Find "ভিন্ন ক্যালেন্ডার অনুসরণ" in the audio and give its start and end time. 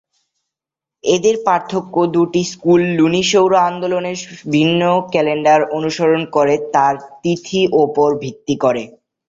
4.51-6.21